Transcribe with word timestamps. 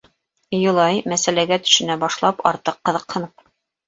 Юлай, 0.59 1.01
мәсьәләгә 1.11 1.59
төшөнә 1.67 1.97
башлап, 2.05 2.41
артыҡ 2.53 2.81
ҡыҙыҡһынып: 2.91 3.45